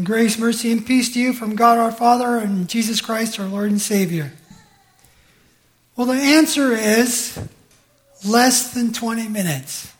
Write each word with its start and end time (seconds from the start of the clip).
Grace, 0.00 0.38
mercy, 0.38 0.72
and 0.72 0.86
peace 0.86 1.12
to 1.12 1.20
you 1.20 1.34
from 1.34 1.54
God 1.54 1.76
our 1.76 1.92
Father 1.92 2.38
and 2.38 2.66
Jesus 2.66 3.02
Christ 3.02 3.38
our 3.38 3.46
Lord 3.46 3.70
and 3.70 3.78
Savior. 3.78 4.32
Well, 5.94 6.06
the 6.06 6.14
answer 6.14 6.72
is 6.72 7.38
less 8.24 8.72
than 8.72 8.94
20 8.94 9.28
minutes. 9.28 9.92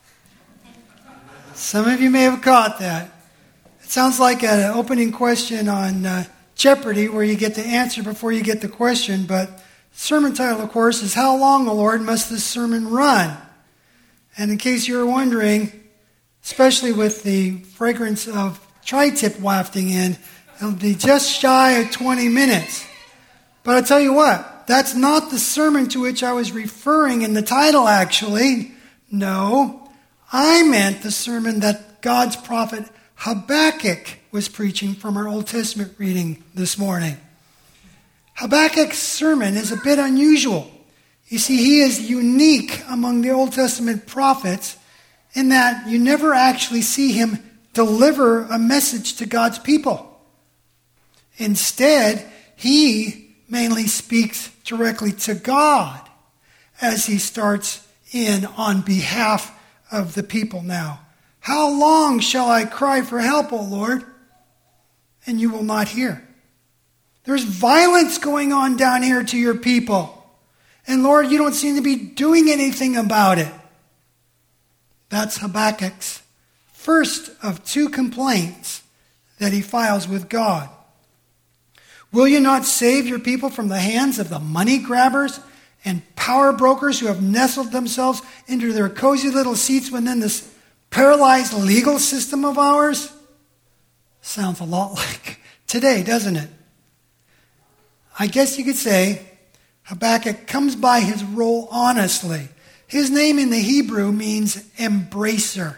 Some 1.52 1.86
of 1.90 2.00
you 2.00 2.08
may 2.08 2.22
have 2.22 2.40
caught 2.40 2.78
that. 2.78 3.10
It 3.82 3.90
sounds 3.90 4.18
like 4.18 4.42
an 4.42 4.72
opening 4.72 5.12
question 5.12 5.68
on 5.68 6.06
uh, 6.06 6.24
Jeopardy 6.54 7.10
where 7.10 7.22
you 7.22 7.36
get 7.36 7.54
the 7.54 7.60
answer 7.60 8.02
before 8.02 8.32
you 8.32 8.42
get 8.42 8.62
the 8.62 8.68
question, 8.68 9.26
but 9.26 9.62
sermon 9.92 10.32
title, 10.32 10.62
of 10.62 10.70
course, 10.70 11.02
is 11.02 11.12
How 11.12 11.36
Long, 11.36 11.68
O 11.68 11.74
Lord, 11.74 12.00
Must 12.00 12.30
This 12.30 12.44
Sermon 12.44 12.88
Run? 12.88 13.36
And 14.38 14.50
in 14.50 14.56
case 14.56 14.88
you 14.88 14.96
were 14.96 15.06
wondering, 15.06 15.84
especially 16.42 16.92
with 16.92 17.24
the 17.24 17.58
fragrance 17.58 18.26
of 18.26 18.58
tri 18.84 19.10
tip 19.10 19.38
wafting 19.40 19.90
in, 19.90 20.16
it'll 20.56 20.72
be 20.72 20.94
just 20.94 21.30
shy 21.30 21.72
of 21.72 21.90
20 21.90 22.28
minutes. 22.28 22.86
But 23.64 23.76
I 23.76 23.86
tell 23.86 24.00
you 24.00 24.12
what, 24.12 24.66
that's 24.66 24.94
not 24.94 25.30
the 25.30 25.38
sermon 25.38 25.88
to 25.90 26.00
which 26.00 26.22
I 26.22 26.32
was 26.32 26.52
referring 26.52 27.22
in 27.22 27.34
the 27.34 27.42
title, 27.42 27.86
actually. 27.86 28.72
No, 29.10 29.90
I 30.32 30.62
meant 30.62 31.02
the 31.02 31.10
sermon 31.10 31.60
that 31.60 32.00
God's 32.00 32.36
prophet 32.36 32.84
Habakkuk 33.16 34.18
was 34.32 34.48
preaching 34.48 34.94
from 34.94 35.16
our 35.16 35.28
Old 35.28 35.46
Testament 35.46 35.92
reading 35.98 36.42
this 36.54 36.76
morning. 36.76 37.16
Habakkuk's 38.34 38.98
sermon 38.98 39.56
is 39.56 39.70
a 39.70 39.76
bit 39.76 39.98
unusual. 39.98 40.70
You 41.28 41.38
see, 41.38 41.56
he 41.56 41.80
is 41.80 42.10
unique 42.10 42.82
among 42.88 43.22
the 43.22 43.30
Old 43.30 43.52
Testament 43.52 44.06
prophets 44.06 44.76
in 45.34 45.50
that 45.50 45.88
you 45.88 45.98
never 45.98 46.34
actually 46.34 46.82
see 46.82 47.12
him 47.12 47.38
deliver 47.72 48.42
a 48.42 48.58
message 48.58 49.16
to 49.16 49.26
God's 49.26 49.58
people. 49.58 50.20
Instead, 51.36 52.30
he 52.56 53.34
mainly 53.48 53.86
speaks 53.86 54.50
directly 54.64 55.12
to 55.12 55.34
God 55.34 56.00
as 56.80 57.06
he 57.06 57.18
starts 57.18 57.86
in 58.12 58.44
on 58.44 58.82
behalf 58.82 59.58
of 59.90 60.14
the 60.14 60.22
people 60.22 60.62
now. 60.62 61.00
How 61.40 61.70
long 61.70 62.20
shall 62.20 62.48
I 62.48 62.64
cry 62.64 63.02
for 63.02 63.18
help, 63.18 63.52
O 63.52 63.62
Lord? 63.62 64.04
And 65.26 65.40
you 65.40 65.50
will 65.50 65.62
not 65.62 65.88
hear. 65.88 66.26
There's 67.24 67.44
violence 67.44 68.18
going 68.18 68.52
on 68.52 68.76
down 68.76 69.02
here 69.02 69.22
to 69.22 69.38
your 69.38 69.56
people. 69.56 70.26
And 70.86 71.02
Lord, 71.02 71.30
you 71.30 71.38
don't 71.38 71.54
seem 71.54 71.76
to 71.76 71.82
be 71.82 71.96
doing 71.96 72.48
anything 72.50 72.96
about 72.96 73.38
it. 73.38 73.52
That's 75.08 75.38
Habakkuk's 75.38 76.22
first 76.82 77.30
of 77.42 77.64
two 77.64 77.88
complaints 77.88 78.82
that 79.38 79.52
he 79.52 79.62
files 79.62 80.08
with 80.08 80.28
God. 80.28 80.68
Will 82.12 82.26
you 82.26 82.40
not 82.40 82.64
save 82.64 83.06
your 83.06 83.20
people 83.20 83.50
from 83.50 83.68
the 83.68 83.78
hands 83.78 84.18
of 84.18 84.28
the 84.28 84.40
money 84.40 84.78
grabbers 84.78 85.38
and 85.84 86.02
power 86.16 86.52
brokers 86.52 86.98
who 86.98 87.06
have 87.06 87.22
nestled 87.22 87.70
themselves 87.72 88.20
into 88.48 88.72
their 88.72 88.88
cozy 88.88 89.30
little 89.30 89.54
seats 89.54 89.90
within 89.90 90.20
this 90.20 90.52
paralyzed 90.90 91.54
legal 91.54 91.98
system 92.00 92.44
of 92.44 92.58
ours? 92.58 93.12
Sounds 94.20 94.60
a 94.60 94.64
lot 94.64 94.92
like 94.94 95.38
today, 95.68 96.02
doesn't 96.02 96.36
it? 96.36 96.50
I 98.18 98.26
guess 98.26 98.58
you 98.58 98.64
could 98.64 98.76
say 98.76 99.22
Habakkuk 99.84 100.48
comes 100.48 100.74
by 100.74 101.00
his 101.00 101.22
role 101.22 101.68
honestly. 101.70 102.48
His 102.88 103.08
name 103.08 103.38
in 103.38 103.50
the 103.50 103.58
Hebrew 103.58 104.10
means 104.12 104.56
embracer 104.76 105.76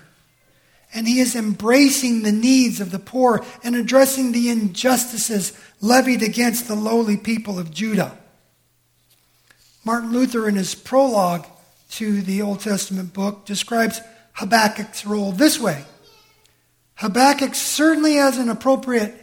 and 0.94 1.08
he 1.08 1.18
is 1.18 1.34
embracing 1.34 2.22
the 2.22 2.32
needs 2.32 2.80
of 2.80 2.92
the 2.92 2.98
poor 3.00 3.44
and 3.64 3.74
addressing 3.74 4.30
the 4.30 4.48
injustices 4.48 5.52
levied 5.80 6.22
against 6.22 6.68
the 6.68 6.76
lowly 6.76 7.16
people 7.16 7.58
of 7.58 7.72
Judah. 7.72 8.16
Martin 9.84 10.12
Luther, 10.12 10.48
in 10.48 10.54
his 10.54 10.74
prologue 10.74 11.44
to 11.90 12.22
the 12.22 12.40
Old 12.40 12.60
Testament 12.60 13.12
book, 13.12 13.44
describes 13.44 14.00
Habakkuk's 14.34 15.04
role 15.04 15.32
this 15.32 15.60
way 15.60 15.84
Habakkuk 16.96 17.54
certainly 17.54 18.14
has 18.14 18.38
an 18.38 18.48
appropriate 18.48 19.14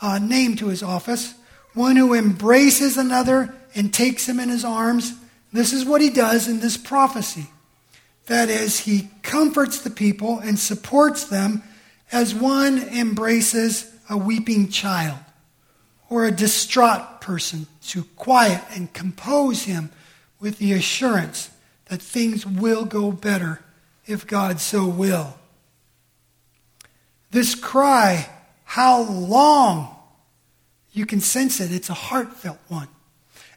uh, 0.00 0.18
name 0.18 0.54
to 0.56 0.68
his 0.68 0.82
office, 0.82 1.34
one 1.72 1.96
who 1.96 2.14
embraces 2.14 2.98
another 2.98 3.54
and 3.74 3.92
takes 3.92 4.28
him 4.28 4.38
in 4.38 4.50
his 4.50 4.64
arms. 4.64 5.14
This 5.52 5.72
is 5.72 5.86
what 5.86 6.02
he 6.02 6.10
does 6.10 6.46
in 6.46 6.60
this 6.60 6.76
prophecy. 6.76 7.46
That 8.26 8.48
is, 8.48 8.80
he 8.80 9.08
comforts 9.22 9.80
the 9.80 9.90
people 9.90 10.38
and 10.38 10.58
supports 10.58 11.24
them 11.24 11.62
as 12.10 12.34
one 12.34 12.78
embraces 12.78 13.92
a 14.10 14.16
weeping 14.16 14.68
child 14.68 15.18
or 16.08 16.24
a 16.24 16.32
distraught 16.32 17.20
person 17.20 17.66
to 17.88 18.04
quiet 18.16 18.62
and 18.70 18.92
compose 18.92 19.64
him 19.64 19.90
with 20.40 20.58
the 20.58 20.72
assurance 20.72 21.50
that 21.86 22.02
things 22.02 22.46
will 22.46 22.84
go 22.84 23.10
better 23.10 23.62
if 24.06 24.26
God 24.26 24.60
so 24.60 24.86
will. 24.86 25.36
This 27.30 27.54
cry, 27.54 28.28
how 28.64 29.02
long? 29.02 29.94
You 30.92 31.06
can 31.06 31.20
sense 31.20 31.60
it. 31.60 31.72
It's 31.72 31.90
a 31.90 31.94
heartfelt 31.94 32.58
one. 32.68 32.88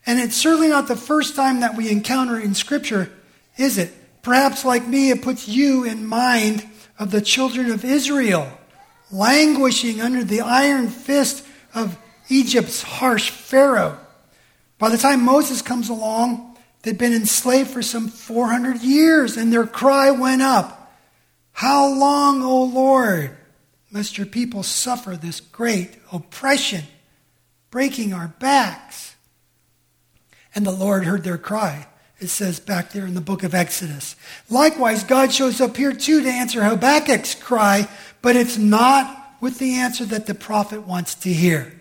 And 0.05 0.19
it's 0.19 0.35
certainly 0.35 0.67
not 0.67 0.87
the 0.87 0.95
first 0.95 1.35
time 1.35 1.59
that 1.59 1.75
we 1.75 1.89
encounter 1.89 2.39
in 2.39 2.55
Scripture, 2.55 3.11
is 3.57 3.77
it? 3.77 3.93
Perhaps, 4.21 4.65
like 4.65 4.85
me, 4.85 5.11
it 5.11 5.21
puts 5.21 5.47
you 5.47 5.83
in 5.83 6.05
mind 6.05 6.67
of 6.97 7.11
the 7.11 7.21
children 7.21 7.71
of 7.71 7.85
Israel 7.85 8.51
languishing 9.11 10.01
under 10.01 10.23
the 10.23 10.41
iron 10.41 10.87
fist 10.87 11.45
of 11.73 11.97
Egypt's 12.29 12.81
harsh 12.81 13.29
Pharaoh. 13.29 13.97
By 14.77 14.89
the 14.89 14.97
time 14.97 15.23
Moses 15.23 15.61
comes 15.61 15.89
along, 15.89 16.57
they'd 16.83 16.97
been 16.97 17.13
enslaved 17.13 17.71
for 17.71 17.81
some 17.81 18.07
400 18.07 18.81
years, 18.81 19.35
and 19.35 19.51
their 19.51 19.65
cry 19.65 20.11
went 20.11 20.41
up 20.41 20.93
How 21.51 21.87
long, 21.93 22.41
O 22.43 22.63
Lord, 22.63 23.35
must 23.91 24.17
your 24.17 24.27
people 24.27 24.63
suffer 24.63 25.15
this 25.15 25.39
great 25.39 25.97
oppression, 26.11 26.83
breaking 27.71 28.13
our 28.13 28.27
backs? 28.39 29.15
And 30.53 30.65
the 30.65 30.71
Lord 30.71 31.05
heard 31.05 31.23
their 31.23 31.37
cry 31.37 31.87
it 32.19 32.27
says 32.27 32.59
back 32.59 32.91
there 32.91 33.05
in 33.05 33.13
the 33.13 33.21
book 33.21 33.43
of 33.43 33.55
Exodus. 33.55 34.15
Likewise, 34.49 35.03
God 35.03 35.31
shows 35.31 35.61
up 35.61 35.77
here 35.77 35.93
too 35.93 36.21
to 36.21 36.29
answer 36.29 36.61
Habakkuk's 36.61 37.35
cry, 37.35 37.87
but 38.21 38.35
it's 38.35 38.57
not 38.57 39.35
with 39.39 39.57
the 39.59 39.75
answer 39.75 40.05
that 40.05 40.25
the 40.25 40.35
prophet 40.35 40.85
wants 40.85 41.15
to 41.15 41.31
hear. 41.31 41.73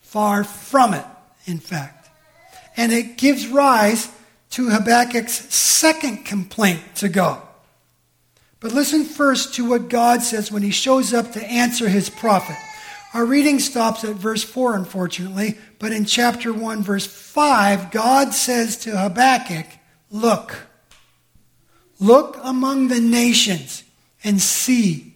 Far 0.00 0.44
from 0.44 0.94
it, 0.94 1.04
in 1.46 1.58
fact. 1.58 2.08
And 2.76 2.92
it 2.92 3.16
gives 3.16 3.48
rise 3.48 4.08
to 4.50 4.68
Habakkuk's 4.68 5.54
second 5.54 6.24
complaint 6.24 6.80
to 6.96 7.08
God. 7.08 7.42
But 8.60 8.72
listen 8.72 9.04
first 9.04 9.54
to 9.54 9.68
what 9.68 9.88
God 9.88 10.22
says 10.22 10.52
when 10.52 10.62
he 10.62 10.70
shows 10.70 11.12
up 11.12 11.32
to 11.32 11.44
answer 11.44 11.88
his 11.88 12.08
prophet. 12.08 12.56
Our 13.12 13.26
reading 13.26 13.58
stops 13.58 14.04
at 14.04 14.14
verse 14.14 14.44
4, 14.44 14.76
unfortunately, 14.76 15.58
but 15.82 15.90
in 15.90 16.04
chapter 16.04 16.52
1, 16.52 16.84
verse 16.84 17.08
5, 17.08 17.90
God 17.90 18.34
says 18.34 18.76
to 18.84 18.96
Habakkuk, 18.96 19.66
Look, 20.12 20.68
look 21.98 22.38
among 22.40 22.86
the 22.86 23.00
nations 23.00 23.82
and 24.22 24.40
see, 24.40 25.12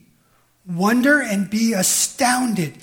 wonder 0.66 1.22
and 1.22 1.48
be 1.48 1.72
astounded, 1.72 2.74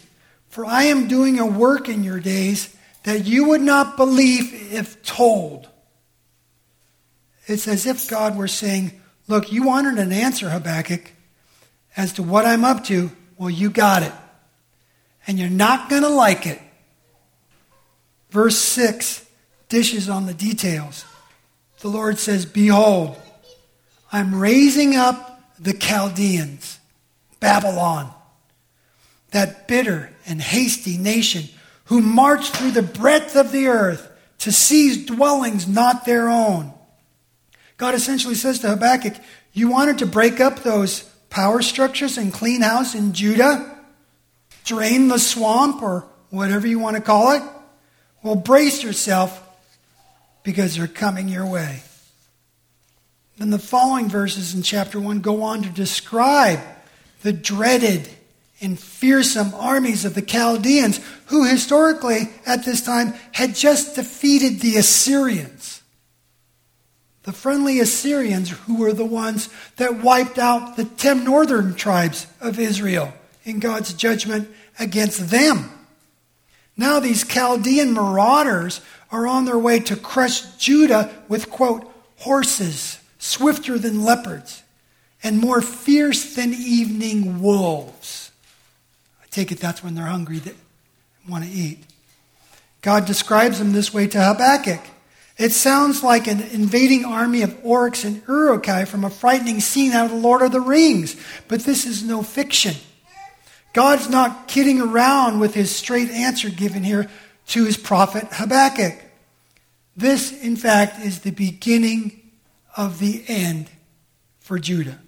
for 0.47 0.65
I 0.65 0.83
am 0.83 1.09
doing 1.09 1.39
a 1.39 1.45
work 1.45 1.89
in 1.89 2.05
your 2.05 2.21
days 2.21 2.73
that 3.03 3.25
you 3.25 3.49
would 3.49 3.59
not 3.59 3.97
believe 3.97 4.71
if 4.71 5.03
told. 5.03 5.67
It's 7.47 7.67
as 7.67 7.85
if 7.85 8.09
God 8.09 8.37
were 8.37 8.47
saying, 8.47 8.93
Look, 9.27 9.51
you 9.51 9.63
wanted 9.63 9.99
an 9.99 10.13
answer, 10.13 10.49
Habakkuk, 10.49 11.11
as 11.97 12.13
to 12.13 12.23
what 12.23 12.45
I'm 12.45 12.63
up 12.63 12.85
to. 12.85 13.11
Well, 13.37 13.49
you 13.49 13.69
got 13.69 14.03
it 14.03 14.13
and 15.27 15.37
you're 15.37 15.49
not 15.49 15.89
going 15.89 16.03
to 16.03 16.09
like 16.09 16.47
it. 16.47 16.61
Verse 18.33 18.57
6 18.57 19.25
dishes 19.69 20.09
on 20.09 20.25
the 20.25 20.33
details. 20.33 21.05
The 21.79 21.87
Lord 21.87 22.19
says, 22.19 22.45
Behold, 22.45 23.15
I'm 24.11 24.35
raising 24.35 24.95
up 24.95 25.41
the 25.57 25.73
Chaldeans, 25.73 26.79
Babylon, 27.39 28.11
that 29.31 29.67
bitter 29.67 30.11
and 30.25 30.41
hasty 30.41 30.97
nation 30.97 31.45
who 31.85 32.01
march 32.01 32.49
through 32.49 32.71
the 32.71 32.81
breadth 32.83 33.37
of 33.37 33.51
the 33.51 33.67
earth 33.67 34.11
to 34.39 34.51
seize 34.51 35.05
dwellings 35.05 35.67
not 35.67 36.03
their 36.03 36.27
own. 36.27 36.73
God 37.77 37.95
essentially 37.95 38.35
says 38.35 38.59
to 38.59 38.69
Habakkuk, 38.69 39.15
You 39.53 39.69
wanted 39.69 39.99
to 39.99 40.05
break 40.05 40.41
up 40.41 40.59
those 40.59 41.03
power 41.29 41.61
structures 41.61 42.17
and 42.17 42.33
clean 42.33 42.61
house 42.61 42.95
in 42.95 43.13
Judah? 43.13 43.69
drain 44.63 45.07
the 45.07 45.19
swamp 45.19 45.81
or 45.81 46.05
whatever 46.29 46.67
you 46.67 46.79
want 46.79 46.95
to 46.95 47.01
call 47.01 47.31
it, 47.31 47.43
well, 48.23 48.35
brace 48.35 48.81
yourself 48.83 49.41
because 50.43 50.75
they're 50.75 50.87
coming 50.87 51.27
your 51.27 51.45
way. 51.45 51.83
Then 53.37 53.49
the 53.49 53.59
following 53.59 54.09
verses 54.09 54.53
in 54.53 54.61
chapter 54.61 54.99
1 54.99 55.19
go 55.19 55.43
on 55.43 55.63
to 55.63 55.69
describe 55.69 56.59
the 57.21 57.33
dreaded 57.33 58.07
and 58.61 58.79
fearsome 58.79 59.53
armies 59.55 60.05
of 60.05 60.13
the 60.13 60.21
Chaldeans, 60.21 60.99
who 61.25 61.43
historically 61.45 62.29
at 62.45 62.63
this 62.63 62.81
time 62.81 63.13
had 63.33 63.55
just 63.55 63.95
defeated 63.95 64.59
the 64.59 64.77
Assyrians. 64.77 65.81
The 67.23 67.33
friendly 67.33 67.79
Assyrians, 67.79 68.51
who 68.51 68.77
were 68.77 68.93
the 68.93 69.05
ones 69.05 69.49
that 69.77 70.01
wiped 70.01 70.37
out 70.37 70.75
the 70.75 70.85
10 70.85 71.23
northern 71.23 71.73
tribes 71.73 72.27
of 72.39 72.59
Israel 72.59 73.13
in 73.43 73.59
God's 73.59 73.93
judgment 73.93 74.49
against 74.79 75.29
them. 75.29 75.69
Now, 76.75 76.99
these 76.99 77.23
Chaldean 77.23 77.93
marauders 77.93 78.81
are 79.11 79.27
on 79.27 79.45
their 79.45 79.59
way 79.59 79.79
to 79.79 79.95
crush 79.95 80.41
Judah 80.57 81.13
with, 81.27 81.49
quote, 81.49 81.89
horses 82.17 82.99
swifter 83.19 83.77
than 83.77 84.03
leopards 84.03 84.63
and 85.23 85.39
more 85.39 85.61
fierce 85.61 86.35
than 86.35 86.53
evening 86.53 87.41
wolves. 87.41 88.31
I 89.21 89.27
take 89.29 89.51
it 89.51 89.59
that's 89.59 89.83
when 89.83 89.95
they're 89.95 90.05
hungry, 90.05 90.39
they 90.39 90.53
want 91.29 91.45
to 91.45 91.49
eat. 91.49 91.79
God 92.81 93.05
describes 93.05 93.59
them 93.59 93.71
this 93.71 93.93
way 93.93 94.07
to 94.07 94.21
Habakkuk. 94.21 94.81
It 95.37 95.51
sounds 95.51 96.03
like 96.03 96.27
an 96.27 96.41
invading 96.41 97.05
army 97.05 97.41
of 97.41 97.51
orcs 97.63 98.05
and 98.05 98.21
Uruk-hai 98.27 98.85
from 98.85 99.03
a 99.03 99.09
frightening 99.09 99.61
scene 99.61 99.93
out 99.93 100.05
of 100.05 100.11
The 100.11 100.17
Lord 100.17 100.41
of 100.41 100.51
the 100.51 100.59
Rings, 100.59 101.15
but 101.47 101.61
this 101.61 101.85
is 101.85 102.03
no 102.03 102.21
fiction. 102.21 102.75
God's 103.73 104.07
not 104.07 104.47
kidding 104.47 104.79
around 104.79 105.39
with 105.39 105.55
his 105.55 105.75
straight 105.75 106.09
answer 106.11 106.49
given 106.49 106.83
here 106.83 107.09
to 107.47 107.65
his 107.65 107.75
prophet 107.75 108.27
Habakkuk. 108.31 108.95
This, 109.97 110.31
in 110.31 110.55
fact, 110.55 111.03
is 111.03 111.19
the 111.19 111.31
beginning 111.31 112.31
of 112.77 112.99
the 112.99 113.23
end 113.27 113.69
for 114.39 114.59
Judah. 114.59 114.99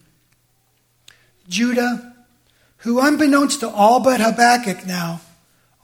Judah, 1.47 2.13
who 2.77 2.99
unbeknownst 2.99 3.59
to 3.59 3.69
all 3.69 3.99
but 3.99 4.19
Habakkuk 4.19 4.85
now, 4.85 5.21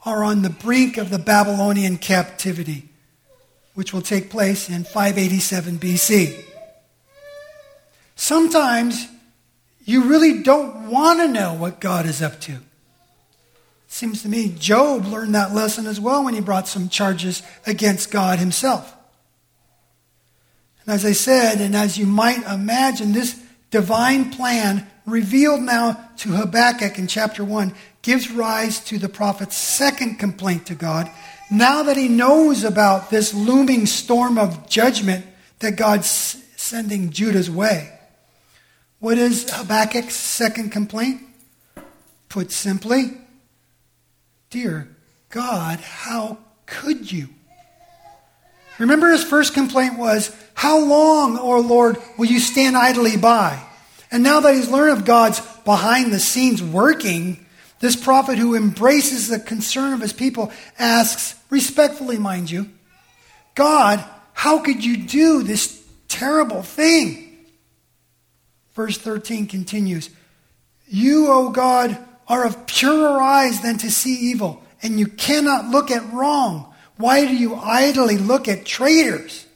are 0.04 0.24
on 0.24 0.42
the 0.42 0.50
brink 0.50 0.96
of 0.96 1.10
the 1.10 1.18
Babylonian 1.18 1.96
captivity, 1.98 2.88
which 3.74 3.92
will 3.92 4.02
take 4.02 4.30
place 4.30 4.68
in 4.68 4.82
587 4.82 5.78
BC. 5.78 6.44
Sometimes 8.16 9.06
you 9.84 10.04
really 10.04 10.42
don't 10.42 10.88
want 10.88 11.20
to 11.20 11.28
know 11.28 11.54
what 11.54 11.80
God 11.80 12.06
is 12.06 12.20
up 12.20 12.40
to. 12.42 12.58
Seems 13.92 14.22
to 14.22 14.28
me 14.30 14.48
Job 14.58 15.04
learned 15.04 15.34
that 15.34 15.52
lesson 15.52 15.86
as 15.86 16.00
well 16.00 16.24
when 16.24 16.32
he 16.32 16.40
brought 16.40 16.66
some 16.66 16.88
charges 16.88 17.42
against 17.66 18.10
God 18.10 18.38
himself. 18.38 18.96
And 20.80 20.94
as 20.94 21.04
I 21.04 21.12
said, 21.12 21.60
and 21.60 21.76
as 21.76 21.98
you 21.98 22.06
might 22.06 22.42
imagine, 22.46 23.12
this 23.12 23.38
divine 23.70 24.30
plan 24.30 24.86
revealed 25.04 25.60
now 25.60 26.08
to 26.16 26.30
Habakkuk 26.30 26.98
in 26.98 27.06
chapter 27.06 27.44
1 27.44 27.74
gives 28.00 28.30
rise 28.30 28.82
to 28.84 28.96
the 28.96 29.10
prophet's 29.10 29.58
second 29.58 30.18
complaint 30.18 30.64
to 30.68 30.74
God. 30.74 31.10
Now 31.50 31.82
that 31.82 31.98
he 31.98 32.08
knows 32.08 32.64
about 32.64 33.10
this 33.10 33.34
looming 33.34 33.84
storm 33.84 34.38
of 34.38 34.70
judgment 34.70 35.26
that 35.58 35.76
God's 35.76 36.08
sending 36.56 37.10
Judah's 37.10 37.50
way. 37.50 37.92
What 39.00 39.18
is 39.18 39.50
Habakkuk's 39.50 40.16
second 40.16 40.72
complaint? 40.72 41.20
Put 42.30 42.52
simply, 42.52 43.18
Dear 44.52 44.86
God, 45.30 45.80
how 45.80 46.36
could 46.66 47.10
you? 47.10 47.30
Remember 48.78 49.10
his 49.10 49.24
first 49.24 49.54
complaint 49.54 49.98
was, 49.98 50.30
How 50.52 50.78
long, 50.78 51.38
O 51.38 51.58
Lord, 51.60 51.96
will 52.18 52.26
you 52.26 52.38
stand 52.38 52.76
idly 52.76 53.16
by? 53.16 53.64
And 54.10 54.22
now 54.22 54.40
that 54.40 54.54
he's 54.54 54.68
learned 54.68 54.98
of 54.98 55.04
God's 55.06 55.40
behind 55.64 56.12
the 56.12 56.20
scenes 56.20 56.62
working, 56.62 57.46
this 57.80 57.96
prophet 57.96 58.36
who 58.36 58.54
embraces 58.54 59.28
the 59.28 59.40
concern 59.40 59.94
of 59.94 60.02
his 60.02 60.12
people 60.12 60.52
asks, 60.78 61.34
respectfully, 61.48 62.18
mind 62.18 62.50
you, 62.50 62.68
God, 63.54 64.04
how 64.34 64.58
could 64.58 64.84
you 64.84 64.98
do 64.98 65.42
this 65.42 65.82
terrible 66.08 66.62
thing? 66.62 67.38
Verse 68.74 68.98
13 68.98 69.46
continues, 69.46 70.10
You, 70.86 71.32
O 71.32 71.48
God, 71.48 71.96
are 72.28 72.44
of 72.46 72.66
purer 72.66 73.20
eyes 73.20 73.60
than 73.62 73.78
to 73.78 73.90
see 73.90 74.14
evil, 74.14 74.62
and 74.82 74.98
you 74.98 75.06
cannot 75.06 75.66
look 75.66 75.90
at 75.90 76.12
wrong. 76.12 76.72
Why 76.96 77.26
do 77.26 77.34
you 77.34 77.54
idly 77.54 78.18
look 78.18 78.48
at 78.48 78.64
traitors 78.64 79.46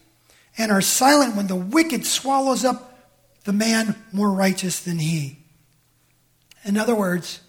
and 0.57 0.71
are 0.71 0.81
silent 0.81 1.35
when 1.35 1.47
the 1.47 1.55
wicked 1.55 2.05
swallows 2.05 2.65
up 2.65 2.99
the 3.43 3.53
man 3.53 3.95
more 4.11 4.31
righteous 4.31 4.79
than 4.79 4.99
he? 4.99 5.39
In 6.63 6.77
other 6.77 6.95
words, 6.95 7.39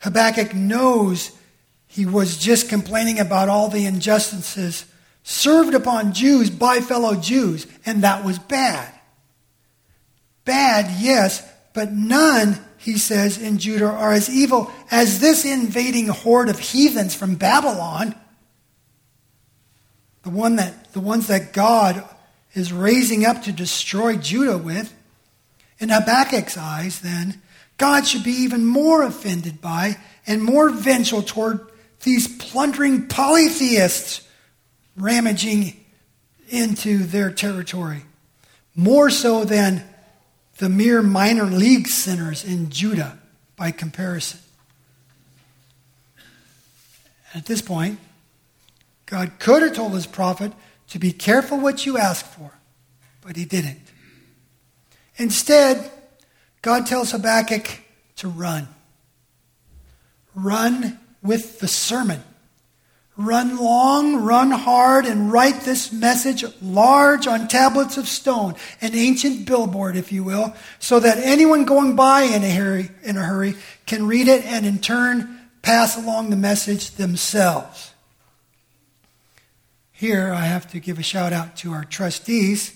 Habakkuk 0.00 0.54
knows 0.54 1.32
he 1.86 2.04
was 2.04 2.36
just 2.36 2.68
complaining 2.68 3.18
about 3.18 3.48
all 3.48 3.68
the 3.68 3.86
injustices 3.86 4.84
served 5.22 5.74
upon 5.74 6.12
Jews 6.12 6.50
by 6.50 6.80
fellow 6.80 7.14
Jews, 7.14 7.66
and 7.84 8.02
that 8.02 8.24
was 8.24 8.38
bad. 8.38 8.92
Bad, 10.44 11.00
yes, 11.00 11.46
but 11.72 11.92
none 11.92 12.58
he 12.78 12.96
says, 12.96 13.38
in 13.38 13.58
Judah 13.58 13.90
are 13.90 14.12
as 14.12 14.30
evil 14.30 14.70
as 14.90 15.20
this 15.20 15.44
invading 15.44 16.08
horde 16.08 16.48
of 16.48 16.58
heathens 16.58 17.14
from 17.14 17.34
Babylon. 17.34 18.14
The, 20.22 20.30
one 20.30 20.56
that, 20.56 20.92
the 20.92 21.00
ones 21.00 21.26
that 21.26 21.52
God 21.52 22.04
is 22.54 22.72
raising 22.72 23.26
up 23.26 23.42
to 23.42 23.52
destroy 23.52 24.16
Judah 24.16 24.58
with. 24.58 24.94
In 25.80 25.90
Habakkuk's 25.90 26.56
eyes, 26.56 27.00
then, 27.00 27.42
God 27.78 28.06
should 28.06 28.24
be 28.24 28.32
even 28.32 28.64
more 28.64 29.02
offended 29.02 29.60
by 29.60 29.96
and 30.26 30.42
more 30.42 30.70
vengeful 30.70 31.22
toward 31.22 31.60
these 32.02 32.28
plundering 32.36 33.06
polytheists 33.06 34.26
ramaging 34.96 35.76
into 36.48 36.98
their 36.98 37.30
territory. 37.30 38.02
More 38.74 39.10
so 39.10 39.44
than 39.44 39.87
the 40.58 40.68
mere 40.68 41.02
minor 41.02 41.44
league 41.44 41.88
sinners 41.88 42.44
in 42.44 42.70
Judah 42.70 43.18
by 43.56 43.70
comparison. 43.70 44.40
At 47.34 47.46
this 47.46 47.62
point, 47.62 47.98
God 49.06 49.32
could 49.38 49.62
have 49.62 49.74
told 49.74 49.94
his 49.94 50.06
prophet 50.06 50.52
to 50.88 50.98
be 50.98 51.12
careful 51.12 51.58
what 51.58 51.86
you 51.86 51.98
ask 51.98 52.24
for, 52.26 52.52
but 53.20 53.36
he 53.36 53.44
didn't. 53.44 53.80
Instead, 55.16 55.90
God 56.62 56.86
tells 56.86 57.12
Habakkuk 57.12 57.80
to 58.16 58.28
run. 58.28 58.68
Run 60.34 60.98
with 61.22 61.60
the 61.60 61.68
sermon. 61.68 62.22
Run 63.20 63.56
long, 63.58 64.22
run 64.22 64.52
hard, 64.52 65.04
and 65.04 65.32
write 65.32 65.62
this 65.62 65.90
message 65.92 66.44
large 66.62 67.26
on 67.26 67.48
tablets 67.48 67.96
of 67.96 68.06
stone, 68.06 68.54
an 68.80 68.94
ancient 68.94 69.44
billboard, 69.44 69.96
if 69.96 70.12
you 70.12 70.22
will, 70.22 70.54
so 70.78 71.00
that 71.00 71.18
anyone 71.18 71.64
going 71.64 71.96
by 71.96 72.22
in 72.22 72.44
a 72.44 72.50
hurry, 72.50 72.90
in 73.02 73.16
a 73.16 73.24
hurry 73.24 73.56
can 73.86 74.06
read 74.06 74.28
it 74.28 74.44
and 74.44 74.64
in 74.64 74.78
turn 74.78 75.40
pass 75.62 75.98
along 75.98 76.30
the 76.30 76.36
message 76.36 76.92
themselves. 76.92 77.92
Here, 79.90 80.32
I 80.32 80.44
have 80.44 80.70
to 80.70 80.78
give 80.78 81.00
a 81.00 81.02
shout 81.02 81.32
out 81.32 81.56
to 81.56 81.72
our 81.72 81.84
trustees 81.84 82.72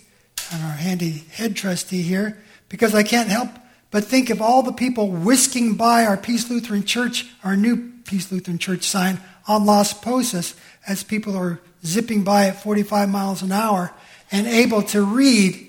and 0.53 0.61
our 0.65 0.73
handy 0.73 1.25
head 1.31 1.55
trustee 1.55 2.03
here, 2.03 2.43
because 2.69 2.97
I 2.97 3.05
can't 3.05 3.29
help 3.29 3.51
but 3.93 4.07
think 4.07 4.29
of 4.29 4.43
all 4.43 4.65
the 4.65 4.73
people 4.73 5.09
whisking 5.09 5.77
by 5.77 6.05
our 6.05 6.17
Peace 6.17 6.51
Lutheran 6.51 6.83
Church, 6.83 7.27
our 7.45 7.57
new 7.57 7.93
Peace 8.05 8.33
Lutheran 8.33 8.59
Church 8.59 8.83
sign 8.83 9.21
on 9.47 9.67
Las 9.67 9.93
Posas 9.93 10.55
as 10.87 11.03
people 11.03 11.37
are 11.37 11.61
zipping 11.85 12.23
by 12.23 12.47
at 12.47 12.63
45 12.63 13.09
miles 13.09 13.43
an 13.43 13.53
hour 13.53 13.93
and 14.31 14.47
able 14.47 14.83
to 14.83 15.03
read 15.03 15.69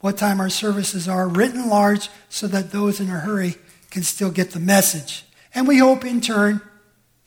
what 0.00 0.18
time 0.18 0.40
our 0.40 0.50
services 0.50 1.08
are 1.08 1.28
written 1.28 1.68
large 1.68 2.08
so 2.28 2.46
that 2.48 2.72
those 2.72 3.00
in 3.00 3.08
a 3.08 3.20
hurry 3.20 3.56
can 3.90 4.02
still 4.02 4.30
get 4.30 4.50
the 4.50 4.60
message. 4.60 5.24
And 5.54 5.68
we 5.68 5.78
hope 5.78 6.04
in 6.04 6.20
turn 6.20 6.60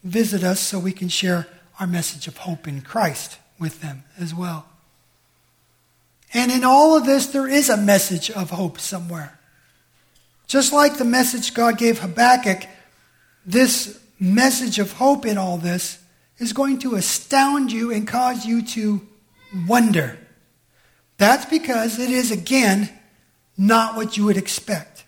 visit 0.03 0.43
us 0.43 0.59
so 0.59 0.77
we 0.77 0.91
can 0.91 1.09
share 1.09 1.47
our 1.79 1.87
message 1.87 2.27
of 2.27 2.37
hope 2.37 2.67
in 2.67 2.81
Christ 2.81 3.37
with 3.59 3.81
them 3.81 4.03
as 4.19 4.33
well. 4.33 4.67
And 6.33 6.51
in 6.51 6.63
all 6.63 6.97
of 6.97 7.05
this, 7.05 7.27
there 7.27 7.47
is 7.47 7.69
a 7.69 7.77
message 7.77 8.29
of 8.29 8.49
hope 8.51 8.79
somewhere. 8.79 9.39
Just 10.47 10.73
like 10.73 10.97
the 10.97 11.05
message 11.05 11.53
God 11.53 11.77
gave 11.77 11.99
Habakkuk, 11.99 12.67
this 13.45 13.99
message 14.19 14.79
of 14.79 14.93
hope 14.93 15.25
in 15.25 15.37
all 15.37 15.57
this 15.57 15.99
is 16.37 16.53
going 16.53 16.79
to 16.79 16.95
astound 16.95 17.71
you 17.71 17.91
and 17.91 18.07
cause 18.07 18.45
you 18.45 18.61
to 18.61 19.01
wonder. 19.67 20.17
That's 21.17 21.45
because 21.45 21.99
it 21.99 22.09
is, 22.09 22.31
again, 22.31 22.89
not 23.57 23.95
what 23.95 24.17
you 24.17 24.25
would 24.25 24.37
expect. 24.37 25.05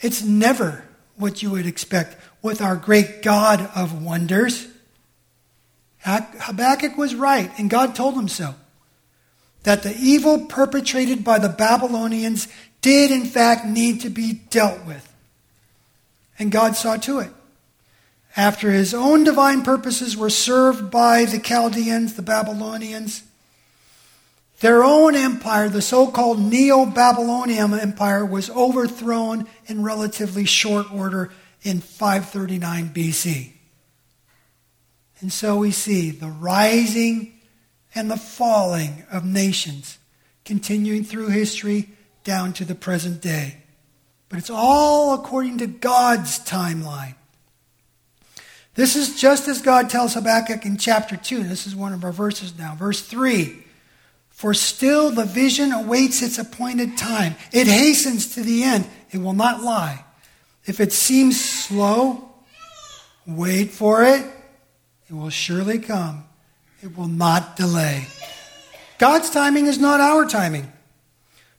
It's 0.00 0.22
never 0.22 0.84
what 1.16 1.42
you 1.42 1.50
would 1.50 1.66
expect 1.66 2.16
with 2.42 2.60
our 2.60 2.76
great 2.76 3.22
God 3.22 3.70
of 3.74 4.02
wonders. 4.02 4.66
Habakkuk 6.00 6.96
was 6.96 7.14
right, 7.14 7.50
and 7.58 7.70
God 7.70 7.94
told 7.94 8.14
him 8.14 8.28
so. 8.28 8.54
That 9.62 9.82
the 9.82 9.96
evil 9.98 10.46
perpetrated 10.46 11.24
by 11.24 11.38
the 11.38 11.48
Babylonians 11.48 12.48
did, 12.82 13.10
in 13.10 13.24
fact, 13.24 13.64
need 13.64 14.02
to 14.02 14.10
be 14.10 14.34
dealt 14.50 14.84
with. 14.84 15.10
And 16.38 16.52
God 16.52 16.76
saw 16.76 16.96
to 16.96 17.20
it. 17.20 17.30
After 18.36 18.70
his 18.70 18.92
own 18.92 19.24
divine 19.24 19.62
purposes 19.62 20.16
were 20.16 20.30
served 20.30 20.90
by 20.90 21.24
the 21.24 21.38
Chaldeans, 21.38 22.14
the 22.14 22.22
Babylonians, 22.22 23.22
their 24.60 24.82
own 24.82 25.14
empire, 25.14 25.68
the 25.68 25.82
so 25.82 26.06
called 26.06 26.40
Neo 26.40 26.86
Babylonian 26.86 27.74
Empire, 27.74 28.24
was 28.24 28.50
overthrown 28.50 29.46
in 29.66 29.82
relatively 29.82 30.44
short 30.44 30.92
order 30.92 31.30
in 31.62 31.80
539 31.80 32.88
BC. 32.90 33.52
And 35.20 35.32
so 35.32 35.56
we 35.56 35.70
see 35.70 36.10
the 36.10 36.28
rising 36.28 37.32
and 37.94 38.10
the 38.10 38.16
falling 38.16 39.04
of 39.10 39.24
nations 39.24 39.98
continuing 40.44 41.04
through 41.04 41.28
history 41.28 41.90
down 42.24 42.52
to 42.54 42.64
the 42.64 42.74
present 42.74 43.20
day. 43.20 43.58
But 44.28 44.38
it's 44.38 44.50
all 44.50 45.14
according 45.14 45.58
to 45.58 45.66
God's 45.66 46.38
timeline. 46.40 47.14
This 48.74 48.96
is 48.96 49.20
just 49.20 49.46
as 49.46 49.62
God 49.62 49.88
tells 49.88 50.14
Habakkuk 50.14 50.64
in 50.64 50.76
chapter 50.76 51.16
2. 51.16 51.44
This 51.44 51.66
is 51.66 51.76
one 51.76 51.92
of 51.92 52.02
our 52.02 52.12
verses 52.12 52.58
now. 52.58 52.74
Verse 52.74 53.00
3 53.00 53.64
For 54.30 54.52
still 54.52 55.10
the 55.10 55.24
vision 55.24 55.72
awaits 55.72 56.22
its 56.22 56.38
appointed 56.38 56.98
time, 56.98 57.36
it 57.52 57.66
hastens 57.66 58.34
to 58.34 58.42
the 58.42 58.64
end, 58.64 58.86
it 59.10 59.18
will 59.18 59.32
not 59.32 59.62
lie. 59.62 60.04
If 60.66 60.80
it 60.80 60.92
seems 60.92 61.42
slow, 61.42 62.30
wait 63.26 63.70
for 63.70 64.02
it, 64.02 64.24
it 65.08 65.12
will 65.12 65.30
surely 65.30 65.78
come, 65.78 66.24
it 66.82 66.96
will 66.96 67.08
not 67.08 67.56
delay. 67.56 68.06
God's 68.98 69.30
timing 69.30 69.66
is 69.66 69.78
not 69.78 70.00
our 70.00 70.26
timing. 70.26 70.72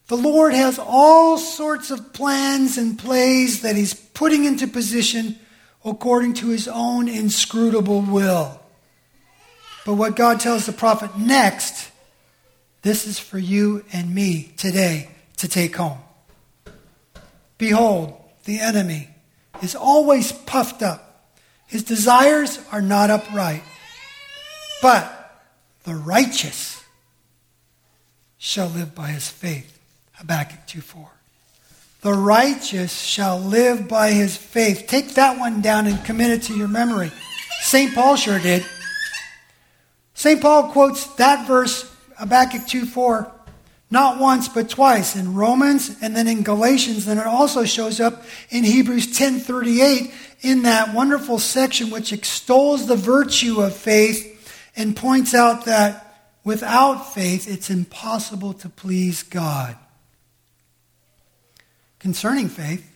The 0.07 0.17
Lord 0.17 0.53
has 0.53 0.79
all 0.79 1.37
sorts 1.37 1.91
of 1.91 2.13
plans 2.13 2.77
and 2.77 2.97
plays 2.99 3.61
that 3.61 3.75
He's 3.75 3.93
putting 3.93 4.45
into 4.45 4.67
position 4.67 5.39
according 5.85 6.33
to 6.33 6.49
his 6.49 6.67
own 6.67 7.07
inscrutable 7.07 8.01
will. 8.01 8.59
But 9.85 9.93
what 9.93 10.15
God 10.15 10.39
tells 10.39 10.65
the 10.65 10.73
prophet 10.73 11.15
next, 11.15 11.91
this 12.81 13.05
is 13.05 13.19
for 13.19 13.37
you 13.37 13.85
and 13.93 14.13
me 14.13 14.51
today 14.57 15.09
to 15.37 15.47
take 15.47 15.75
home. 15.75 15.99
Behold, 17.57 18.19
the 18.45 18.59
enemy 18.59 19.09
is 19.61 19.75
always 19.75 20.31
puffed 20.31 20.81
up. 20.81 21.31
His 21.67 21.83
desires 21.83 22.59
are 22.71 22.81
not 22.81 23.09
upright. 23.09 23.63
But 24.81 25.11
the 25.83 25.95
righteous 25.95 26.83
shall 28.37 28.67
live 28.67 28.93
by 28.93 29.07
his 29.07 29.29
faith. 29.29 29.79
Habakkuk 30.13 30.67
2 30.67 30.81
4. 30.81 31.14
The 32.05 32.13
righteous 32.13 33.01
shall 33.01 33.39
live 33.39 33.87
by 33.87 34.11
his 34.11 34.37
faith. 34.37 34.85
Take 34.85 35.15
that 35.15 35.39
one 35.39 35.61
down 35.61 35.87
and 35.87 36.05
commit 36.05 36.29
it 36.29 36.43
to 36.43 36.55
your 36.55 36.67
memory. 36.67 37.11
St. 37.61 37.95
Paul 37.95 38.15
sure 38.15 38.37
did. 38.37 38.63
St. 40.13 40.39
Paul 40.39 40.69
quotes 40.69 41.07
that 41.15 41.47
verse, 41.47 41.91
Habakkuk 42.19 42.67
2 42.67 42.85
4, 42.85 43.31
not 43.89 44.19
once 44.19 44.47
but 44.47 44.69
twice 44.69 45.15
in 45.15 45.33
Romans 45.33 45.97
and 45.99 46.15
then 46.15 46.27
in 46.27 46.43
Galatians. 46.43 47.07
And 47.07 47.19
it 47.19 47.25
also 47.25 47.65
shows 47.65 47.99
up 47.99 48.23
in 48.51 48.63
Hebrews 48.63 49.17
10:38 49.17 50.13
in 50.41 50.61
that 50.61 50.93
wonderful 50.93 51.39
section 51.39 51.89
which 51.89 52.13
extols 52.13 52.85
the 52.85 52.95
virtue 52.95 53.63
of 53.63 53.75
faith 53.75 54.47
and 54.75 54.95
points 54.95 55.33
out 55.33 55.65
that 55.65 56.29
without 56.43 57.15
faith 57.15 57.49
it's 57.51 57.71
impossible 57.71 58.53
to 58.53 58.69
please 58.69 59.23
God 59.23 59.75
concerning 62.05 62.49
faith. 62.49 62.87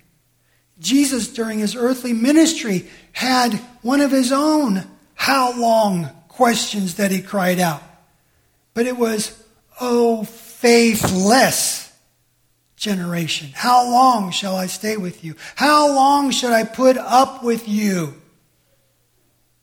Jesus, 0.78 1.34
during 1.34 1.58
his 1.58 1.76
earthly 1.76 2.14
ministry, 2.14 2.86
had 3.12 3.56
one 3.82 4.02
of 4.02 4.12
his 4.12 4.32
own 4.32 4.86
how 5.16 5.60
long 5.60 6.12
questions 6.28 6.98
that 6.98 7.10
he 7.10 7.20
cried 7.20 7.60
out. 7.60 7.82
But 8.76 8.86
it 8.86 8.96
was, 8.96 9.44
oh, 9.82 10.26
faithless 10.26 11.92
generation. 12.76 13.50
How 13.52 13.90
long 13.90 14.30
shall 14.30 14.56
I 14.56 14.68
stay 14.68 14.96
with 14.96 15.24
you? 15.24 15.34
How 15.56 15.88
long 15.88 16.30
should 16.30 16.52
I 16.52 16.64
put 16.64 16.96
up 16.96 17.44
with 17.44 17.68
you? 17.68 18.14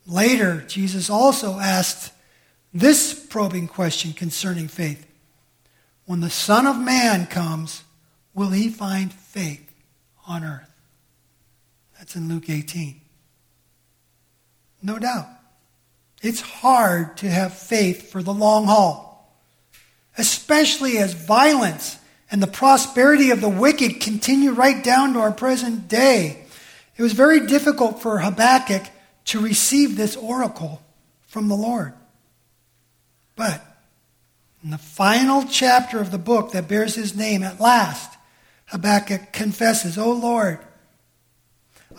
Later, 0.09 0.65
Jesus 0.67 1.09
also 1.09 1.61
asked 1.61 2.13
this 2.75 3.15
probing 3.15 3.69
question 3.69 4.13
concerning 4.13 4.67
faith. 4.67 5.07
When 6.05 6.19
the 6.19 6.31
Son 6.31 6.67
of 6.67 6.77
Man 6.77 7.29
comes, 7.29 7.85
will 8.37 8.51
he 8.51 8.69
find 8.69 9.13
faith 9.13 9.75
on 10.29 10.45
earth? 10.45 10.71
That's 11.99 12.15
in 12.15 12.29
Luke 12.29 12.49
18. 12.49 13.01
No 14.83 14.99
doubt. 14.99 15.27
It's 16.23 16.41
hard 16.41 17.17
to 17.19 17.29
have 17.29 17.57
faith 17.57 18.13
for 18.13 18.23
the 18.23 18.35
long 18.35 18.67
haul, 18.67 19.37
especially 20.17 20.99
as 20.99 21.15
violence 21.15 21.99
and 22.31 22.43
the 22.43 22.47
prosperity 22.47 23.31
of 23.31 23.41
the 23.41 23.49
wicked 23.49 24.01
continue 24.01 24.53
right 24.53 24.83
down 24.85 25.15
to 25.15 25.21
our 25.21 25.33
present 25.33 25.89
day. 25.89 26.45
It 26.97 27.03
was 27.03 27.13
very 27.13 27.47
difficult 27.47 28.03
for 28.03 28.19
Habakkuk 28.19 28.85
to 29.27 29.41
receive 29.41 29.97
this 29.97 30.17
oracle 30.17 30.83
from 31.27 31.49
the 31.49 31.55
Lord. 31.55 31.93
But 33.35 33.63
in 34.65 34.71
the 34.71 34.79
final 34.79 35.45
chapter 35.45 36.01
of 36.01 36.11
the 36.11 36.19
book 36.19 36.53
that 36.53 36.69
bears 36.69 36.95
his 36.95 37.15
name, 37.15 37.43
at 37.43 37.61
last, 37.61 38.16
Habakkuk 38.67 39.33
confesses, 39.33 39.97
O 39.97 40.13
Lord, 40.13 40.59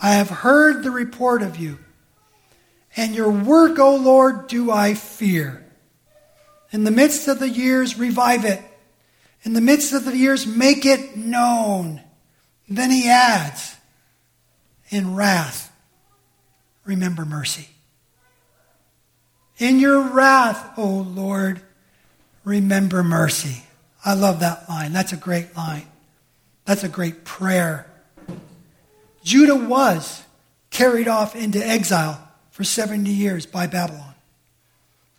I 0.00 0.12
have 0.12 0.30
heard 0.30 0.82
the 0.82 0.90
report 0.90 1.42
of 1.42 1.56
you, 1.56 1.78
and 2.96 3.14
your 3.14 3.30
work, 3.30 3.78
O 3.78 3.96
Lord, 3.96 4.48
do 4.48 4.70
I 4.70 4.94
fear. 4.94 5.64
In 6.70 6.84
the 6.84 6.90
midst 6.90 7.28
of 7.28 7.38
the 7.38 7.48
years, 7.48 7.98
revive 7.98 8.44
it. 8.44 8.62
In 9.42 9.54
the 9.54 9.60
midst 9.60 9.92
of 9.92 10.04
the 10.04 10.16
years, 10.16 10.46
make 10.46 10.84
it 10.84 11.16
known. 11.16 12.02
Then 12.68 12.90
he 12.90 13.08
adds, 13.08 13.76
in 14.90 15.14
wrath, 15.14 15.72
remember 16.84 17.24
mercy. 17.24 17.68
In 19.58 19.80
your 19.80 20.02
wrath, 20.02 20.78
O 20.78 20.86
Lord, 20.86 21.60
remember 22.44 23.02
mercy. 23.02 23.64
I 24.04 24.14
love 24.14 24.40
that 24.40 24.68
line. 24.68 24.92
That's 24.92 25.12
a 25.12 25.16
great 25.16 25.56
line. 25.56 25.86
That's 26.68 26.84
a 26.84 26.88
great 26.90 27.24
prayer. 27.24 27.86
Judah 29.24 29.56
was 29.56 30.22
carried 30.68 31.08
off 31.08 31.34
into 31.34 31.66
exile 31.66 32.22
for 32.50 32.62
70 32.62 33.08
years 33.08 33.46
by 33.46 33.66
Babylon. 33.66 34.12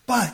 But 0.05 0.31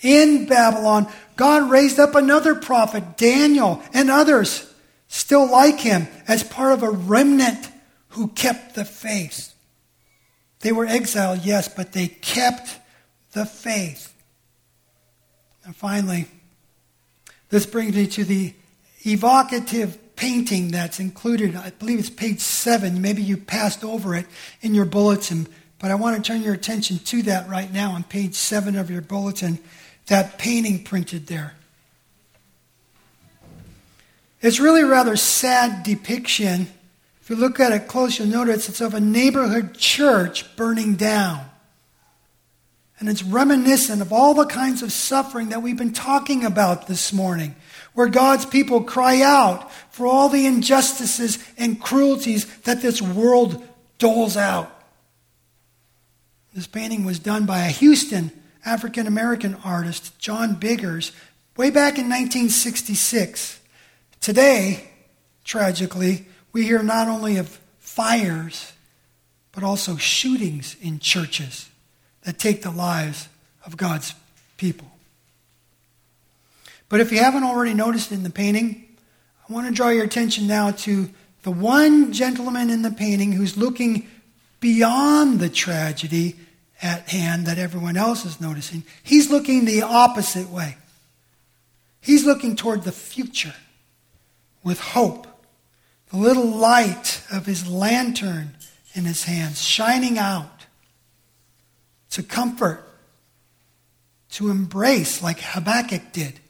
in 0.00 0.46
Babylon, 0.46 1.08
God 1.36 1.70
raised 1.70 1.98
up 1.98 2.14
another 2.14 2.54
prophet, 2.54 3.18
Daniel, 3.18 3.82
and 3.92 4.10
others 4.10 4.72
still 5.08 5.46
like 5.50 5.78
him 5.78 6.08
as 6.26 6.42
part 6.42 6.72
of 6.72 6.82
a 6.82 6.90
remnant 6.90 7.68
who 8.08 8.28
kept 8.28 8.76
the 8.76 8.86
faith. 8.86 9.54
They 10.60 10.72
were 10.72 10.86
exiled, 10.86 11.44
yes, 11.44 11.68
but 11.68 11.92
they 11.92 12.08
kept 12.08 12.78
the 13.32 13.44
faith. 13.44 14.14
And 15.66 15.76
finally, 15.76 16.28
this 17.50 17.66
brings 17.66 17.94
me 17.94 18.06
to 18.06 18.24
the 18.24 18.54
evocative 19.12 19.98
painting 20.16 20.72
that's 20.72 20.98
included. 20.98 21.54
I 21.54 21.70
believe 21.70 21.98
it's 21.98 22.10
page 22.10 22.40
seven. 22.40 23.00
Maybe 23.00 23.22
you 23.22 23.36
passed 23.36 23.84
over 23.84 24.14
it 24.14 24.26
in 24.60 24.74
your 24.74 24.84
bulletin, 24.84 25.46
but 25.78 25.90
I 25.90 25.94
want 25.94 26.16
to 26.16 26.22
turn 26.22 26.42
your 26.42 26.54
attention 26.54 26.98
to 26.98 27.22
that 27.22 27.48
right 27.48 27.72
now 27.72 27.92
on 27.92 28.02
page 28.02 28.34
seven 28.34 28.76
of 28.76 28.90
your 28.90 29.00
bulletin. 29.00 29.58
That 30.06 30.38
painting 30.38 30.82
printed 30.84 31.26
there. 31.26 31.54
It's 34.40 34.58
really 34.58 34.84
rather 34.84 35.16
sad 35.16 35.82
depiction. 35.82 36.68
If 37.20 37.30
you 37.30 37.36
look 37.36 37.60
at 37.60 37.72
it 37.72 37.88
close, 37.88 38.18
you'll 38.18 38.28
notice 38.28 38.68
it's 38.68 38.80
of 38.80 38.94
a 38.94 39.00
neighborhood 39.00 39.76
church 39.76 40.56
burning 40.56 40.94
down. 40.94 41.44
And 43.00 43.08
it's 43.08 43.22
reminiscent 43.22 44.02
of 44.02 44.12
all 44.12 44.34
the 44.34 44.46
kinds 44.46 44.82
of 44.82 44.90
suffering 44.90 45.50
that 45.50 45.62
we've 45.62 45.76
been 45.76 45.92
talking 45.92 46.44
about 46.44 46.86
this 46.88 47.12
morning 47.12 47.54
where 47.98 48.06
God's 48.06 48.46
people 48.46 48.84
cry 48.84 49.22
out 49.22 49.72
for 49.90 50.06
all 50.06 50.28
the 50.28 50.46
injustices 50.46 51.36
and 51.56 51.80
cruelties 51.80 52.46
that 52.58 52.80
this 52.80 53.02
world 53.02 53.60
doles 53.98 54.36
out. 54.36 54.70
This 56.54 56.68
painting 56.68 57.04
was 57.04 57.18
done 57.18 57.44
by 57.44 57.66
a 57.66 57.70
Houston 57.70 58.30
African 58.64 59.08
American 59.08 59.56
artist, 59.64 60.16
John 60.20 60.54
Biggers, 60.54 61.10
way 61.56 61.70
back 61.70 61.98
in 61.98 62.04
1966. 62.04 63.58
Today, 64.20 64.90
tragically, 65.42 66.26
we 66.52 66.62
hear 66.62 66.84
not 66.84 67.08
only 67.08 67.36
of 67.36 67.58
fires, 67.80 68.74
but 69.50 69.64
also 69.64 69.96
shootings 69.96 70.76
in 70.80 71.00
churches 71.00 71.68
that 72.22 72.38
take 72.38 72.62
the 72.62 72.70
lives 72.70 73.28
of 73.66 73.76
God's 73.76 74.14
people. 74.56 74.88
But 76.88 77.00
if 77.00 77.12
you 77.12 77.18
haven't 77.18 77.44
already 77.44 77.74
noticed 77.74 78.12
in 78.12 78.22
the 78.22 78.30
painting, 78.30 78.84
I 79.48 79.52
want 79.52 79.66
to 79.66 79.74
draw 79.74 79.88
your 79.88 80.04
attention 80.04 80.46
now 80.46 80.70
to 80.70 81.10
the 81.42 81.50
one 81.50 82.12
gentleman 82.12 82.70
in 82.70 82.82
the 82.82 82.90
painting 82.90 83.32
who's 83.32 83.56
looking 83.56 84.08
beyond 84.60 85.40
the 85.40 85.48
tragedy 85.48 86.36
at 86.82 87.08
hand 87.08 87.46
that 87.46 87.58
everyone 87.58 87.96
else 87.96 88.24
is 88.24 88.40
noticing. 88.40 88.84
He's 89.02 89.30
looking 89.30 89.64
the 89.64 89.82
opposite 89.82 90.48
way. 90.48 90.76
He's 92.00 92.24
looking 92.24 92.56
toward 92.56 92.84
the 92.84 92.92
future 92.92 93.54
with 94.62 94.80
hope. 94.80 95.26
The 96.10 96.16
little 96.16 96.46
light 96.46 97.22
of 97.30 97.46
his 97.46 97.68
lantern 97.68 98.56
in 98.94 99.04
his 99.04 99.24
hands 99.24 99.62
shining 99.62 100.18
out 100.18 100.66
to 102.10 102.22
comfort, 102.22 102.82
to 104.30 104.50
embrace, 104.50 105.22
like 105.22 105.40
Habakkuk 105.40 106.12
did, 106.12 106.40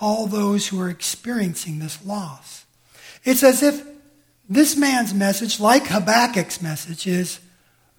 all 0.00 0.26
those 0.26 0.68
who 0.68 0.80
are 0.80 0.88
experiencing 0.88 1.78
this 1.78 2.04
loss. 2.04 2.64
It's 3.24 3.42
as 3.42 3.62
if 3.62 3.86
this 4.48 4.76
man's 4.76 5.14
message, 5.14 5.60
like 5.60 5.84
Habakkuk's 5.84 6.62
message, 6.62 7.06
is 7.06 7.38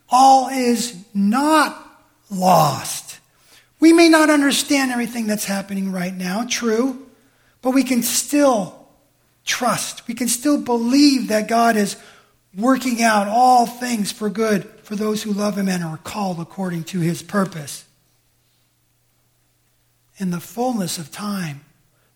all 0.10 0.50
is 0.50 1.05
not 1.13 2.03
lost. 2.29 3.20
We 3.79 3.93
may 3.93 4.10
not 4.10 4.29
understand 4.29 4.91
everything 4.91 5.27
that's 5.27 5.46
happening 5.46 5.91
right 5.91 6.13
now, 6.13 6.46
true, 6.50 7.08
but 7.62 7.72
we 7.72 7.84
can 7.84 8.03
still 8.03 8.88
trust. 9.46 10.08
We 10.08 10.13
can 10.13 10.27
still 10.27 10.60
believe 10.60 11.29
that 11.29 11.48
God 11.48 11.77
is 11.77 11.96
working 12.55 13.01
out 13.01 13.27
all 13.27 13.65
things 13.65 14.12
for 14.12 14.29
good 14.29 14.65
for 14.84 14.96
those 14.96 15.24
who 15.24 15.31
love 15.31 15.58
Him 15.58 15.70
and 15.70 15.84
are 15.84 15.98
called 15.98 16.39
according 16.39 16.84
to 16.86 17.00
His 17.00 17.22
purpose. 17.24 17.86
In 20.17 20.31
the 20.31 20.39
fullness 20.39 20.98
of 20.98 21.12
time, 21.12 21.62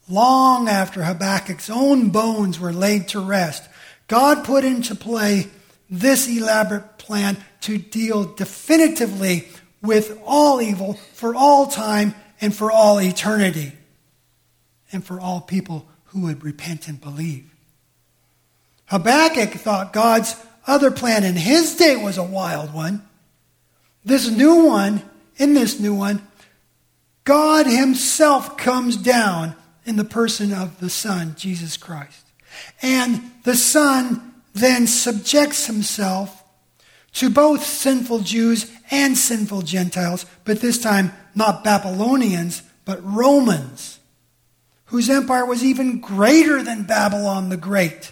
long 0.07 0.67
after 0.67 1.03
Habakkuk's 1.03 1.69
own 1.69 2.09
bones 2.09 2.59
were 2.59 2.74
laid 2.74 3.07
to 3.09 3.19
rest, 3.19 3.67
God 4.07 4.43
put 4.43 4.63
into 4.63 4.95
play 4.95 5.47
this 5.89 6.27
elaborate 6.27 6.97
plan 6.97 7.38
to 7.62 7.77
deal 7.77 8.24
definitively 8.24 9.47
with 9.81 10.19
all 10.25 10.62
evil 10.62 10.93
for 11.13 11.35
all 11.35 11.67
time 11.67 12.15
and 12.41 12.55
for 12.55 12.71
all 12.71 13.00
eternity, 13.00 13.71
and 14.91 15.03
for 15.03 15.19
all 15.19 15.39
people 15.39 15.88
who 16.05 16.21
would 16.21 16.43
repent 16.43 16.88
and 16.88 17.00
believe. 17.00 17.50
Habakkuk 18.88 19.51
thought 19.51 19.93
God's 19.93 20.35
other 20.67 20.91
plan 20.91 21.24
in 21.24 21.35
his 21.35 21.75
day 21.75 21.95
was 21.95 22.17
a 22.17 22.24
wild 22.24 22.74
one. 22.74 23.07
This 24.03 24.29
new 24.29 24.65
one, 24.65 25.01
in 25.38 25.53
this 25.53 25.79
new 25.79 25.95
one, 25.95 26.27
God 27.24 27.65
Himself 27.65 28.55
comes 28.57 28.95
down 28.97 29.55
in 29.86 29.96
the 29.96 30.04
person 30.04 30.54
of 30.54 30.80
the 30.80 30.89
Son, 30.89 31.36
Jesus 31.38 31.77
Christ. 31.77 32.25
And 32.82 33.32
the 33.44 33.56
Son 33.56 34.34
then 34.54 34.88
subjects 34.88 35.68
Himself 35.68 36.44
to 37.13 37.30
both 37.30 37.63
sinful 37.63 38.20
Jews 38.20 38.70
and 38.92 39.18
sinful 39.18 39.62
Gentiles, 39.62 40.25
but 40.44 40.60
this 40.60 40.82
time 40.82 41.13
not 41.34 41.63
Babylonians, 41.63 42.62
but 42.84 43.00
Romans, 43.04 44.00
whose 44.86 45.10
empire 45.10 45.46
was 45.46 45.63
even 45.63 46.00
greater 46.00 46.62
than 46.62 46.84
Babylon 46.84 47.50
the 47.50 47.58
Great. 47.58 48.12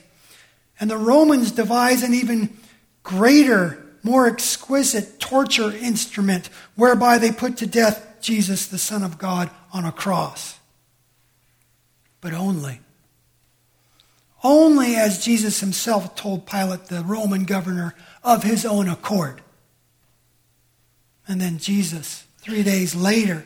And 0.80 0.90
the 0.90 0.98
Romans 0.98 1.52
devise 1.52 2.04
an 2.04 2.14
even 2.14 2.58
greater, 3.04 3.86
more 4.04 4.28
exquisite 4.28 5.20
torture 5.20 5.72
instrument 5.72 6.50
whereby 6.76 7.18
they 7.18 7.32
put 7.32 7.58
to 7.58 7.68
death 7.68 8.18
Jesus, 8.22 8.68
the 8.68 8.78
Son 8.78 9.04
of 9.04 9.18
God, 9.18 9.50
on 9.72 9.86
a 9.86 9.92
cross. 9.92 10.60
But 12.24 12.34
only. 12.34 12.80
Only 14.46 14.96
as 14.96 15.24
Jesus 15.24 15.60
himself 15.60 16.16
told 16.16 16.46
Pilate, 16.46 16.86
the 16.86 17.04
Roman 17.04 17.44
governor, 17.44 17.96
of 18.24 18.44
his 18.44 18.66
own 18.66 18.88
accord. 18.88 19.42
And 21.28 21.42
then 21.42 21.58
Jesus, 21.58 22.24
three 22.38 22.64
days 22.64 22.96
later, 22.96 23.44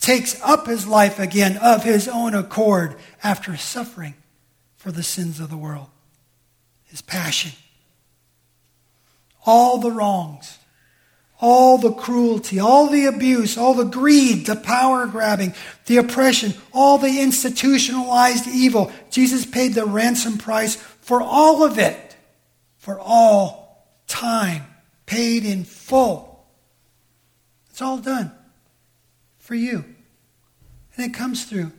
takes 0.00 0.40
up 0.42 0.66
his 0.66 0.88
life 0.88 1.20
again 1.20 1.56
of 1.58 1.84
his 1.84 2.08
own 2.08 2.34
accord 2.34 2.96
after 3.22 3.56
suffering 3.56 4.14
for 4.76 4.90
the 4.90 5.04
sins 5.04 5.38
of 5.38 5.48
the 5.48 5.56
world. 5.56 5.88
His 6.84 7.02
passion. 7.02 7.52
All 9.44 9.78
the 9.78 9.92
wrongs, 9.92 10.58
all 11.40 11.78
the 11.78 11.92
cruelty, 11.92 12.58
all 12.58 12.88
the 12.88 13.06
abuse, 13.06 13.58
all 13.58 13.74
the 13.74 13.84
greed, 13.84 14.46
the 14.46 14.56
power 14.56 15.06
grabbing, 15.06 15.54
the 15.86 15.98
oppression, 15.98 16.54
all 16.72 16.98
the 16.98 17.20
institutionalized 17.20 18.46
evil. 18.48 18.90
Jesus 19.10 19.44
paid 19.44 19.74
the 19.74 19.84
ransom 19.84 20.38
price 20.38 20.76
for 20.76 21.20
all 21.20 21.62
of 21.62 21.78
it, 21.78 22.16
for 22.78 22.98
all 22.98 23.86
time 24.06 24.62
paid 25.04 25.44
in 25.44 25.64
full. 25.64 26.46
It's 27.70 27.82
all 27.82 27.98
done 27.98 28.32
for 29.38 29.54
you. 29.54 29.84
And 30.96 31.04
it 31.04 31.14
comes 31.14 31.44
through 31.44 31.72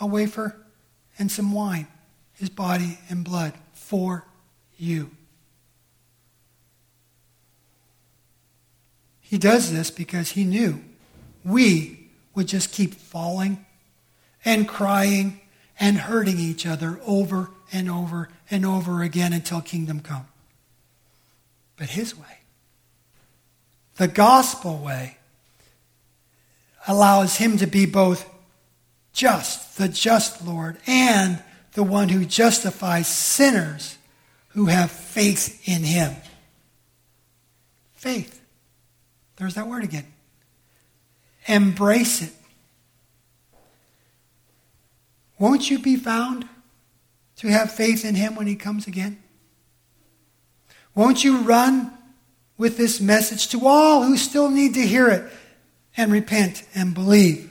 a 0.00 0.06
wafer 0.06 0.56
and 1.18 1.32
some 1.32 1.52
wine, 1.52 1.86
his 2.34 2.50
body 2.50 2.98
and 3.08 3.24
blood 3.24 3.54
for 3.72 4.26
you. 4.76 5.10
He 9.30 9.38
does 9.38 9.72
this 9.72 9.90
because 9.90 10.32
he 10.32 10.44
knew 10.44 10.82
we 11.44 12.10
would 12.34 12.48
just 12.48 12.72
keep 12.72 12.94
falling 12.94 13.64
and 14.44 14.68
crying 14.68 15.40
and 15.78 15.96
hurting 15.96 16.38
each 16.38 16.66
other 16.66 17.00
over 17.06 17.50
and 17.72 17.88
over 17.88 18.28
and 18.50 18.66
over 18.66 19.02
again 19.02 19.32
until 19.32 19.60
kingdom 19.60 20.00
come 20.00 20.26
but 21.80 21.88
His 21.88 22.14
way. 22.14 22.40
The 23.96 24.06
gospel 24.06 24.76
way 24.76 25.16
allows 26.86 27.36
Him 27.36 27.56
to 27.56 27.66
be 27.66 27.86
both 27.86 28.28
just, 29.14 29.78
the 29.78 29.88
just 29.88 30.46
Lord, 30.46 30.76
and 30.86 31.42
the 31.72 31.82
one 31.82 32.10
who 32.10 32.26
justifies 32.26 33.08
sinners 33.08 33.96
who 34.48 34.66
have 34.66 34.90
faith 34.90 35.66
in 35.66 35.82
Him. 35.82 36.14
Faith. 37.94 38.39
There's 39.40 39.54
that 39.54 39.66
word 39.66 39.84
again. 39.84 40.04
Embrace 41.46 42.20
it. 42.20 42.32
Won't 45.38 45.70
you 45.70 45.78
be 45.78 45.96
found 45.96 46.46
to 47.36 47.48
have 47.48 47.72
faith 47.72 48.04
in 48.04 48.14
Him 48.14 48.34
when 48.34 48.46
He 48.46 48.54
comes 48.54 48.86
again? 48.86 49.22
Won't 50.94 51.24
you 51.24 51.38
run 51.38 51.90
with 52.58 52.76
this 52.76 53.00
message 53.00 53.48
to 53.48 53.66
all 53.66 54.02
who 54.02 54.18
still 54.18 54.50
need 54.50 54.74
to 54.74 54.86
hear 54.86 55.08
it 55.08 55.32
and 55.96 56.12
repent 56.12 56.62
and 56.74 56.92
believe? 56.92 57.50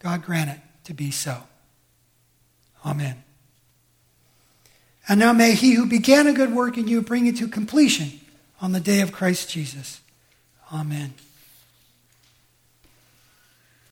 God 0.00 0.24
grant 0.24 0.50
it 0.50 0.58
to 0.84 0.92
be 0.92 1.12
so. 1.12 1.40
Amen. 2.84 3.22
And 5.08 5.20
now 5.20 5.32
may 5.32 5.54
he 5.54 5.74
who 5.74 5.86
began 5.86 6.26
a 6.26 6.32
good 6.32 6.52
work 6.52 6.76
in 6.76 6.88
you 6.88 7.00
bring 7.00 7.26
it 7.26 7.36
to 7.36 7.46
completion 7.46 8.19
on 8.60 8.72
the 8.72 8.80
day 8.80 9.00
of 9.00 9.12
Christ 9.12 9.50
Jesus. 9.50 10.00
Amen. 10.72 11.14